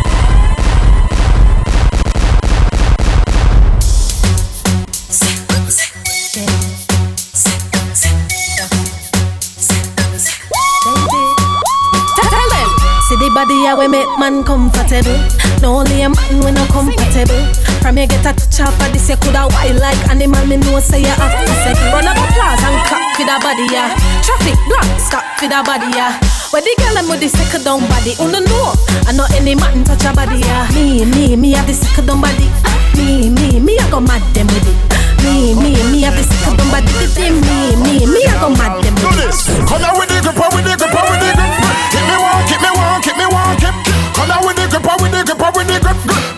Body 13.38 13.70
ya 13.70 13.78
we 13.78 13.86
make 13.86 14.10
man 14.18 14.42
comfortable. 14.42 15.14
No 15.62 15.86
only 15.86 16.02
a 16.02 16.10
man 16.10 16.42
we 16.42 16.50
no 16.50 16.66
compatible. 16.74 17.46
From 17.86 18.02
you 18.02 18.10
get 18.10 18.26
a 18.26 18.34
touch 18.34 18.66
up 18.66 18.74
of 18.82 18.90
this 18.90 19.14
you 19.14 19.18
coulda 19.22 19.46
wild 19.54 19.78
like 19.78 20.02
animal. 20.10 20.42
Me 20.50 20.58
know 20.58 20.82
say 20.82 21.06
you 21.06 21.14
have 21.14 21.38
to 21.38 21.54
say. 21.62 21.78
Run 21.94 22.10
up 22.10 22.18
applause 22.18 22.66
and 22.66 22.82
clap 22.90 23.06
for 23.14 23.30
the 23.30 23.38
body 23.46 23.70
ya. 23.70 23.94
Traffic 24.26 24.58
block 24.66 24.90
stop 24.98 25.22
for 25.38 25.46
the 25.46 25.62
body 25.62 25.86
ya. 25.94 26.18
Where 26.50 26.66
the 26.66 26.74
girl 26.82 26.98
them 26.98 27.14
with 27.14 27.22
the 27.22 27.30
second 27.30 27.62
down 27.62 27.86
body, 27.86 28.18
who 28.18 28.26
no 28.26 28.42
know? 28.42 28.74
I 29.06 29.14
know 29.14 29.30
any 29.38 29.54
man 29.54 29.86
touch 29.86 30.02
a 30.10 30.14
body 30.18 30.42
ya. 30.42 30.66
Me, 30.74 31.06
me, 31.06 31.36
me 31.38 31.54
have 31.54 31.70
the 31.70 31.78
second 31.78 32.10
down 32.10 32.22
body. 32.26 32.50
Me, 32.98 33.30
me, 33.30 33.60
me 33.62 33.78
I 33.78 33.86
go 33.94 34.02
mad 34.02 34.26
them 34.34 34.50
with 34.50 34.66
it. 34.66 34.80
Me, 35.22 35.54
me, 35.54 35.78
me 35.94 36.02
have 36.02 36.18
the 36.18 36.26
second 36.26 36.58
down 36.58 36.74
body. 36.74 36.90
Me, 37.22 37.78
me, 37.86 38.02
me 38.10 38.26
I 38.26 38.34
go 38.42 38.50
mad 38.50 38.82
with 39.04 39.20
it. 39.22 39.36
Come 39.68 39.82
down 39.82 39.98
with 39.98 40.10
the 40.10 40.20
grip, 40.22 40.38
with 40.54 40.66
the 40.66 40.76
grip, 40.78 40.94
with 40.94 41.22
the 41.22 41.32
grip. 41.34 41.52
Keep 41.92 42.06
me 42.08 42.16
warm, 42.18 42.42
keep 42.48 42.62
me 42.62 42.70
warm, 42.74 43.02
keep 43.02 43.18
me 43.18 43.26
warm, 43.28 43.56
keep. 43.58 43.76
Come 44.16 44.28
down 44.30 44.42
with 44.46 44.58
the 44.58 44.68
grip, 44.68 45.02
with 45.02 45.12
the 45.12 45.36
grip, 45.36 45.56
with 45.56 45.68
the 45.68 45.80
grip. 45.80 46.37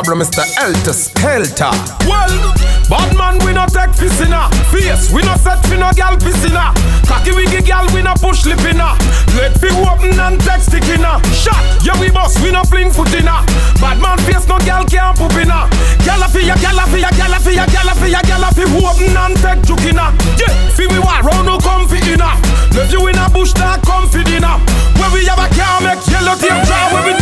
Cobra, 0.00 0.16
Mr. 0.16 0.40
Elter 0.56 0.96
Skelter. 0.96 1.68
Well, 2.08 2.32
bad 2.88 3.12
man, 3.20 3.36
we 3.44 3.52
no 3.52 3.68
take 3.68 3.92
piss 4.00 4.16
in 4.24 4.32
her 4.32 4.48
face. 4.72 5.12
We 5.12 5.20
no 5.20 5.36
set 5.36 5.60
fi 5.68 5.76
no 5.76 5.92
gal 5.92 6.16
piss 6.16 6.40
in 6.40 6.56
her. 6.56 6.72
Cocky 7.04 7.36
wiggy 7.36 7.60
gal, 7.60 7.84
we 7.92 8.00
no 8.00 8.16
push 8.16 8.46
lip 8.46 8.64
in 8.64 8.80
her. 8.80 8.96
Let 9.36 9.60
fi 9.60 9.68
open 9.84 10.16
and 10.16 10.40
take 10.40 10.64
stick 10.64 10.88
in 10.88 11.04
her. 11.04 11.20
Shot, 11.36 11.60
yeah 11.84 12.00
we 12.00 12.08
boss, 12.08 12.40
we 12.40 12.48
no 12.48 12.64
fling 12.64 12.88
foot 12.88 13.12
in 13.12 13.28
her. 13.28 13.44
Bad 13.76 14.00
man 14.00 14.16
face, 14.24 14.48
no 14.48 14.56
gal 14.64 14.88
can't 14.88 15.12
poop 15.20 15.36
in 15.36 15.52
her. 15.52 15.68
Gal 16.00 16.24
fi 16.32 16.48
ya, 16.48 16.56
gal 16.56 16.80
fi 16.88 17.04
ya, 17.04 17.12
gal 17.20 17.36
fi 17.36 17.60
ya, 17.60 17.66
gal 17.68 17.92
fi 18.00 18.08
ya, 18.08 18.22
gal 18.24 18.44
fi 18.56 18.64
open 18.64 19.12
and 19.12 19.36
take 19.44 19.60
juke 19.68 19.84
in 19.84 20.00
her. 20.00 20.08
Yeah, 20.40 20.48
fi 20.72 20.88
we 20.88 20.96
war 20.96 21.20
round 21.20 21.44
no 21.44 21.60
comfy 21.60 22.00
in 22.08 22.24
her. 22.24 22.34
Left 22.72 22.88
you 22.88 23.04
in 23.04 23.20
a 23.20 23.28
bush, 23.28 23.52
that 23.60 23.84
comfy 23.84 24.24
dinner. 24.24 24.56
Where 24.96 25.12
we 25.12 25.28
have 25.28 25.44
a 25.44 25.48
car, 25.52 25.84
make 25.84 26.00
yellow 26.08 26.40
tape 26.40 26.56
draw. 26.64 26.88
Where 26.88 27.04
we 27.04 27.19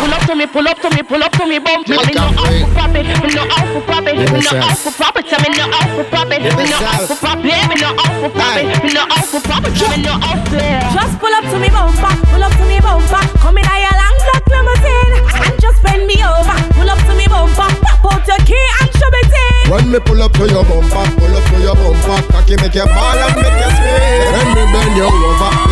Pull 0.00 0.14
up 0.14 0.22
to 0.26 0.34
me, 0.34 0.46
pull 0.46 0.66
up 0.66 0.78
to 0.80 0.88
me, 0.90 1.02
pull 1.02 1.22
up 1.22 1.32
to 1.32 1.46
me 1.46 1.58
bumper. 1.58 1.92
Me 1.92 2.14
no 2.14 2.24
out 2.24 2.56
for 2.56 2.68
pop. 2.72 2.90
Me 2.90 3.02
no 3.04 3.44
out 3.44 3.68
for 3.68 3.82
pop. 3.84 4.04
Me 4.04 4.16
no 4.16 4.24
out 4.64 4.78
for 4.80 4.92
pop 4.96 5.16
it. 5.16 5.26
Me 5.28 5.52
no 5.52 5.64
out 5.68 5.88
for 5.92 6.04
pop. 6.04 6.28
Me 6.28 6.38
no 6.40 6.80
out 6.80 7.06
for 7.06 7.16
pop 7.20 7.38
it. 7.38 7.60
Me 7.68 7.74
no 7.76 7.90
out 7.92 8.14
for 8.20 8.32
pop. 8.32 8.54
Me 8.82 8.92
no 8.96 9.04
out 9.04 9.26
for 9.28 9.40
pop. 9.44 9.62
Me 9.68 10.02
no 10.02 10.14
out 10.16 10.40
for 10.48 10.56
Just 10.96 11.14
pull 11.20 11.34
up 11.34 11.44
to 11.52 11.58
me 11.60 11.68
bumper, 11.68 12.14
pull 12.32 12.42
up 12.42 12.52
to 12.56 12.64
me 12.64 12.80
bumper. 12.80 13.22
Come 13.38 13.58
in 13.58 13.66
a 13.68 13.76
your 13.76 13.92
long 13.92 14.16
black 14.24 14.44
limousine 14.48 15.14
and 15.44 15.60
just 15.60 15.82
bend 15.82 16.06
me 16.06 16.16
over. 16.24 16.58
Pull 16.74 16.88
up 16.88 16.98
to 17.04 17.12
me 17.14 17.26
bumper, 17.28 17.68
pop 17.84 18.04
out 18.08 18.26
your 18.26 18.40
key 18.48 18.66
and 18.80 18.90
show 18.96 19.10
me 19.12 19.20
in. 19.20 19.70
When 19.70 19.84
me 19.92 19.98
pull 20.00 20.22
up 20.22 20.32
to 20.32 20.48
your 20.48 20.64
bumper, 20.64 21.04
pull 21.20 21.36
up 21.36 21.44
to 21.44 21.56
your 21.60 21.76
bumper, 21.76 22.18
cocky 22.32 22.56
make 22.56 22.74
you 22.74 22.88
ball 22.88 23.20
and 23.20 23.36
make 23.36 23.52
you 23.52 23.70
scream. 23.76 24.32
When 24.32 24.48
me 24.56 24.64
bend 24.72 24.96
you 24.96 25.06
over, 25.06 25.69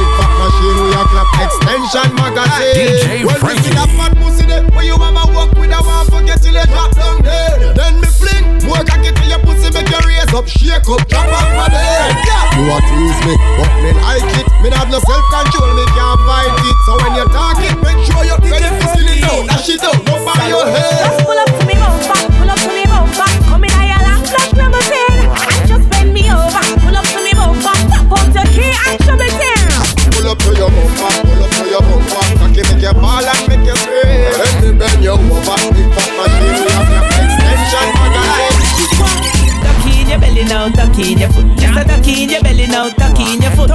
extension 1.41 2.09
magazine. 2.19 2.75
DJ 2.75 3.25
when 3.25 3.39
me 3.39 3.55
see 3.63 3.71
Franky. 3.71 3.71
that 3.75 3.91
fat 3.97 4.13
pussy 4.19 4.45
there, 4.47 4.65
where 4.75 4.85
you 4.85 4.97
mama 4.99 5.25
walk 5.35 5.53
with 5.57 5.73
a 5.73 5.81
one 5.83 6.07
forget 6.11 6.43
till 6.43 6.55
you 6.55 6.67
drop 6.67 6.95
down 6.95 7.23
dead. 7.23 7.75
Then 7.77 8.01
me 8.01 8.09
fling, 8.09 8.45
more 8.67 8.83
cocky 8.83 9.13
to 9.15 9.25
your 9.27 9.41
pussy 9.47 9.71
make 9.75 9.89
you 9.91 10.01
raise 10.07 10.33
up, 10.35 10.47
shake 10.49 10.89
up, 10.89 11.03
drop 11.09 11.29
off 11.29 11.49
my 11.55 11.67
bed. 11.71 12.15
You 12.59 12.67
a 12.69 12.79
tease 12.83 13.21
me, 13.27 13.35
but 13.57 13.71
me 13.83 13.91
like 14.03 14.27
it. 14.39 14.47
Me 14.63 14.69
have 14.75 14.91
no 14.91 14.99
self 15.07 15.25
control, 15.31 15.71
me 15.79 15.85
can't 15.95 16.19
fight 16.27 16.51
it. 16.51 16.77
So 16.87 16.93
when 16.99 17.13
you 17.15 17.27
talk 17.31 17.59
it, 17.63 17.77
make 17.79 18.01
sure 18.07 18.23
you 18.27 18.37
get 18.43 18.63
it 18.67 18.75
pussy 18.83 19.07
it 19.07 19.23
down, 19.23 19.47
dash 19.47 19.69
it 19.71 19.79
down, 19.81 19.95
no 20.05 20.19
by 20.27 20.49
your 20.51 20.67
head. 20.67 20.99
Just 20.99 21.23
pull 21.23 21.39
up 21.39 21.47
to 21.47 21.63
me 21.67 21.75
bumper, 21.79 22.21
pull 22.35 22.51
up 22.51 22.59
to 22.59 22.71
me 22.75 22.85
bumper. 22.91 23.29
Come 23.47 23.65
in 23.65 23.71
a 23.71 23.83
your 23.87 24.03
long 24.03 24.23
black 24.27 24.51
limousine 24.59 25.31
and 25.31 25.63
just 25.71 25.87
bend 25.91 26.11
me 26.13 26.27
over. 26.27 26.65
Pull 26.83 26.97
up 26.99 27.07
to 27.07 27.21
me 27.23 27.33
bumper, 27.39 27.77
pop 27.87 28.11
out 28.19 28.35
your 28.35 28.47
key 28.51 28.75
and 28.75 28.99
show 29.07 29.15
me 29.15 29.31
in. 29.31 29.67
Pull 30.11 30.27
up 30.27 30.39
to 30.43 30.51
your 30.59 30.71
bumper, 30.75 31.28
ball 32.95 33.25
and 33.25 33.49
make 33.49 33.67
you 33.67 33.77
scream. 33.77 34.33
Let 34.39 34.63
me 34.63 34.71
bend 34.79 35.05
you 35.05 35.11
over, 35.11 35.57
pick 35.75 35.97
up 35.97 36.11
my 36.17 36.27
dream. 36.39 36.69
Now, 40.49 40.65
in 40.65 41.19
your 41.19 41.29
foot. 41.29 41.45
Mr. 41.45 42.07
In 42.07 42.31
your 42.31 42.41
belly 42.43 42.67
now, 42.69 42.87
in 42.87 43.43
your 43.43 43.51
foot. 43.51 43.71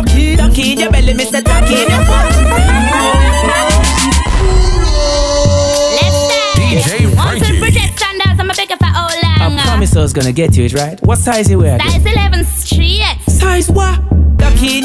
In 0.57 0.79
your 0.79 0.89
belly, 0.91 1.13
Mr. 1.13 1.37
In 1.37 1.87
your 1.91 2.03
foot. 2.07 2.27
DJ 6.55 7.13
Franky. 7.13 7.93
I'm 8.39 8.49
a 8.49 8.55
bigger 8.55 8.77
for 8.77 8.87
all 8.87 9.11
long. 9.23 9.59
I 9.59 9.61
promise 9.63 9.95
I 9.95 10.01
was 10.01 10.13
gonna 10.13 10.31
get 10.31 10.55
you 10.57 10.65
it 10.65 10.73
right. 10.73 10.99
What 11.03 11.19
size 11.19 11.49
you 11.51 11.59
wear? 11.59 11.79
Size 11.79 12.05
11, 12.05 12.45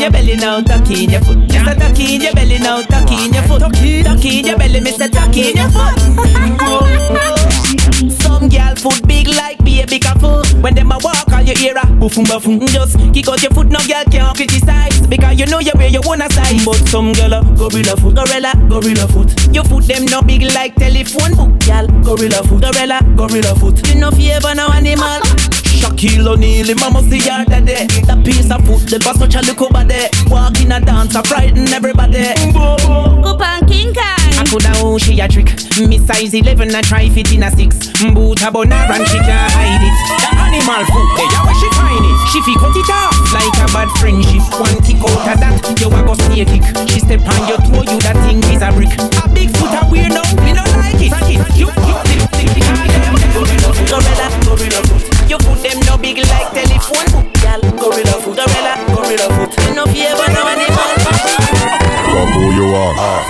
your 0.08 0.22
belly 0.22 0.36
now, 0.36 0.60
ducky 0.60 1.04
in 1.04 1.10
your 1.10 1.20
foot. 1.20 1.38
Just 1.48 1.70
a 1.70 1.74
ducky 1.78 2.14
in 2.14 2.22
your 2.22 2.32
belly 2.32 2.58
now, 2.58 2.82
ducky 2.82 3.26
in 3.26 3.32
your 3.32 3.42
foot. 3.44 3.60
Ducky, 3.60 4.02
ducky 4.02 4.40
in 4.40 4.46
your 4.46 4.58
belly, 4.58 4.80
Mr. 4.80 5.08
Ducky 5.10 5.50
in 5.50 5.56
your 5.56 5.70
foot. 5.70 5.98
Some 8.22 8.48
girl 8.48 8.74
foot 8.76 9.06
big 9.06 9.28
like 9.28 9.58
baby 9.64 9.98
careful. 9.98 10.42
When 10.62 10.74
them 10.74 10.92
a 10.92 10.98
walk 11.02 11.28
on 11.32 11.46
your 11.46 11.58
ear, 11.58 11.76
a 11.76 11.82
boofum 12.00 12.24
boofum. 12.24 12.66
Just 12.68 12.96
kick 13.12 13.28
out 13.28 13.42
your 13.42 13.52
foot, 13.52 13.68
no 13.68 13.78
girl 13.86 14.04
can't 14.10 14.36
criticize 14.36 15.06
because 15.06 15.38
you 15.38 15.46
know 15.46 15.58
you 15.58 15.72
wear 15.74 15.88
your 15.88 16.02
own 16.08 16.20
size. 16.30 16.64
But 16.64 16.76
some 16.88 17.12
girl 17.12 17.34
a 17.34 17.44
gorilla 17.56 17.96
foot, 17.96 18.14
gorilla, 18.14 18.52
gorilla 18.68 19.06
foot. 19.08 19.54
Your 19.54 19.64
foot 19.64 19.84
them 19.84 20.06
no 20.06 20.22
big 20.22 20.42
like 20.54 20.74
telephone 20.76 21.34
book, 21.36 21.58
girl. 21.66 21.86
Gorilla 22.02 22.42
foot, 22.44 22.62
gorilla, 22.62 23.00
gorilla 23.16 23.54
foot. 23.56 23.86
You 23.88 23.96
know 24.00 24.10
you 24.16 24.32
ever 24.32 24.54
know 24.54 24.68
animal. 24.72 25.20
Shaquille 25.78 26.26
O'Neal, 26.26 26.74
mama 26.76 27.02
see 27.02 27.20
her 27.20 27.44
daddy. 27.44 27.86
That 28.06 28.22
piece 28.24 28.50
of 28.50 28.64
foot, 28.66 28.88
the 28.90 28.98
boss 28.98 29.18
such 29.18 29.34
a 29.34 29.40
look 29.42 29.62
over 29.62 29.84
there 29.84 30.10
Walk 30.26 30.60
in 30.60 30.72
a 30.72 30.80
dance, 30.80 31.14
a 31.14 31.22
frighten 31.22 31.68
everybody. 31.68 32.18
Up 32.18 33.40
on 33.40 33.68
King 33.68 33.94
Kong. 33.94 34.04
I 34.38 34.44
coulda 34.48 34.72
own 34.82 34.98
she 34.98 35.20
a 35.20 35.28
trick. 35.28 35.50
Me 35.78 35.98
size 35.98 36.34
11, 36.34 36.74
I 36.74 36.80
try 36.82 37.08
fit 37.08 37.32
in 37.32 37.42
a 37.42 37.50
6 37.50 38.12
Boot 38.14 38.42
a 38.42 38.50
bonar 38.50 38.92
and 38.92 39.06
she 39.06 39.18
can't 39.18 39.52
hide 39.52 40.34
it 40.34 40.37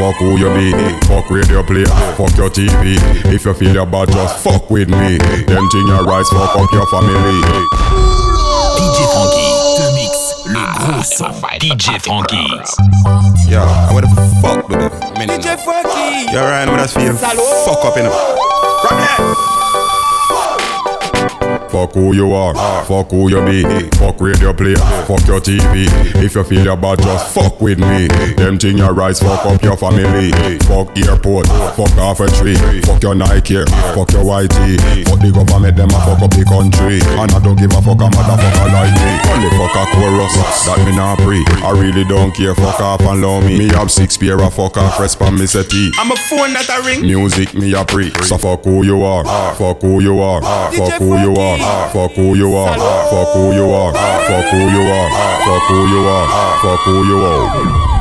fuck 0.08 0.20
who 0.20 0.38
you 0.38 0.48
be 0.54 0.72
Fuck 1.06 1.30
radio 1.30 1.62
play, 1.62 1.84
fuck 2.16 2.36
your 2.36 2.50
TV 2.50 2.96
If 3.32 3.44
you 3.44 3.54
feel 3.54 3.74
your 3.74 3.86
bad, 3.86 4.08
just 4.08 4.42
fuck 4.42 4.70
with 4.70 4.88
me. 4.88 5.18
Them 5.18 5.68
thing 5.68 5.86
your 5.86 6.04
rights, 6.04 6.30
fuck 6.30 6.56
up 6.56 6.72
your 6.72 6.86
family. 6.86 7.40
DJ 8.78 8.98
Funky, 9.12 9.48
The 9.76 9.92
mix 9.94 10.12
le 10.46 10.64
gros 10.78 11.08
son. 11.16 11.32
DJ 11.60 12.00
Funky. 12.00 12.46
Yeah, 13.50 13.64
I 13.64 13.94
would 13.94 14.04
have 14.04 14.42
fuck 14.42 14.68
with 14.68 14.80
it 14.80 14.92
DJ 15.28 15.58
Franky. 15.64 16.32
You're 16.32 16.42
right, 16.42 16.68
with 16.68 16.80
us 16.80 16.94
feel 16.94 17.14
fuck 17.14 17.84
up 17.84 17.96
in 17.96 18.06
it 18.06 19.57
Fuck 21.78 21.94
who 21.94 22.12
you 22.12 22.32
are, 22.32 22.54
fuck 22.86 23.12
who 23.12 23.30
you 23.30 23.38
be. 23.46 23.62
Fuck 23.98 24.20
radio 24.20 24.52
play, 24.52 24.74
fuck 25.06 25.22
your 25.30 25.38
TV 25.38 25.86
If 26.18 26.34
you 26.34 26.42
feel 26.42 26.64
your 26.64 26.76
bad, 26.76 26.98
just 26.98 27.32
fuck 27.32 27.60
with 27.60 27.78
me. 27.78 28.08
Them 28.34 28.58
thing 28.58 28.78
your 28.78 28.92
rights, 28.92 29.20
fuck 29.20 29.46
up 29.46 29.62
your 29.62 29.76
family. 29.76 30.32
Fuck 30.66 30.90
airport, 30.98 31.46
fuck 31.78 31.94
off 32.02 32.18
a 32.18 32.26
tree. 32.34 32.58
Fuck 32.82 33.00
your 33.04 33.14
Nike, 33.14 33.62
fuck 33.94 34.10
your 34.10 34.26
YT 34.26 34.58
Fuck 35.06 35.22
the 35.22 35.30
government, 35.30 35.76
them 35.76 35.86
a 35.94 35.98
fuck 36.02 36.18
up 36.18 36.34
the 36.34 36.42
country. 36.50 36.98
And 37.14 37.30
I 37.30 37.38
don't 37.38 37.54
give 37.54 37.70
a 37.70 37.78
fuck 37.78 38.02
a 38.02 38.10
motherfucker 38.10 38.68
like 38.74 38.90
me. 38.98 39.12
Only 39.30 39.50
fuck 39.54 39.78
a 39.78 39.86
chorus, 39.94 40.34
that 40.66 40.82
me 40.82 40.96
not 40.98 41.22
pre 41.22 41.46
I 41.62 41.70
really 41.78 42.02
don't 42.02 42.34
care, 42.34 42.56
fuck 42.56 42.80
off 42.80 43.02
and 43.02 43.22
love 43.22 43.46
me. 43.46 43.56
Me 43.56 43.68
have 43.78 43.92
six 43.92 44.16
pair 44.16 44.42
of 44.42 44.52
fuck 44.52 44.76
off, 44.76 44.98
respond 44.98 45.38
me 45.38 45.46
settee 45.46 45.92
I'm 45.94 46.10
a 46.10 46.16
phone 46.16 46.58
that 46.58 46.66
I 46.68 46.82
ring. 46.82 47.02
Music 47.02 47.54
me 47.54 47.74
a 47.74 47.84
pre 47.84 48.10
So 48.26 48.36
fuck 48.36 48.64
who 48.64 48.82
you 48.82 49.04
are. 49.04 49.22
Fuck 49.54 49.82
who 49.82 50.02
you 50.02 50.18
are. 50.18 50.42
Fuck 50.74 50.98
who 50.98 51.16
you 51.22 51.38
are 51.68 51.88
Fuck 51.90 52.12
who 52.12 52.34
you 52.34 52.54
are. 52.56 52.76
Ah, 52.78 53.08
fuck 53.10 53.28
who 53.34 53.52
you 53.52 53.70
are. 53.70 53.92
Ah, 53.94 54.24
fuck 54.28 54.50
who 54.50 54.62
you 54.76 54.84
are. 54.98 55.10
Fuck 55.46 55.64
who 55.68 55.80
you 55.92 56.00
are. 56.16 56.26
Fuck 56.62 56.80
who 56.86 56.96
you 57.10 57.18
are 57.24 57.97